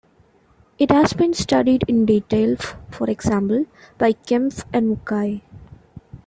It 0.79 0.89
has 0.89 1.13
been 1.13 1.35
studied 1.35 1.83
in 1.87 2.07
detail, 2.07 2.55
for 2.89 3.07
example 3.07 3.67
by 3.99 4.13
Kempf 4.13 4.65
and 4.73 4.97
Mukai. 4.97 5.43